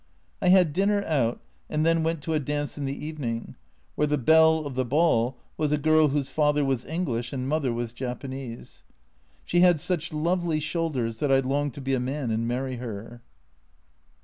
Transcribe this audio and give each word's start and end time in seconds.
I 0.41 0.49
had 0.49 0.73
dinner 0.73 1.03
out, 1.05 1.41
and 1.69 1.85
then 1.85 2.01
went 2.01 2.23
to 2.23 2.33
a 2.33 2.39
dance 2.39 2.75
in 2.75 2.85
the 2.85 3.05
evening, 3.05 3.55
where 3.93 4.07
the 4.07 4.17
belle 4.17 4.65
of 4.65 4.73
the 4.73 4.83
ball 4.83 5.37
was 5.57 5.71
a 5.71 5.77
girl 5.77 6.07
whose 6.07 6.27
father 6.27 6.65
was 6.65 6.83
English 6.85 7.31
and 7.31 7.47
mother 7.47 7.71
was 7.71 7.93
Japanese. 7.93 8.81
She 9.45 9.59
had 9.59 9.79
such 9.79 10.11
lovely 10.11 10.59
shoulders 10.59 11.19
that 11.19 11.31
I 11.31 11.37
longed 11.41 11.75
to 11.75 11.81
be 11.81 11.93
a 11.93 11.99
man 11.99 12.31
and 12.31 12.47
marry 12.47 12.77
her. 12.77 13.21